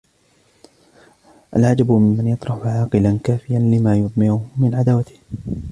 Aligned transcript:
الْعَجَبُ 1.55 1.91
مِمَّنْ 1.91 2.27
يَطْرَحُ 2.27 2.65
عَاقِلًا 2.67 3.19
كَافِيًا 3.23 3.59
لِمَا 3.59 3.97
يُضْمِرُهُ 3.97 4.45
مِنْ 4.57 4.75
عَدَاوَتِهِ 4.75 5.19